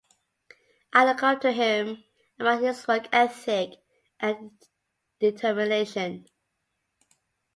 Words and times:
I 0.93 1.05
look 1.05 1.21
up 1.21 1.41
to 1.41 1.51
him 1.51 2.03
and 2.39 2.47
admire 2.47 2.69
his 2.69 2.87
work 2.87 3.05
ethic 3.11 3.73
and 4.19 4.49
determination. 5.19 6.25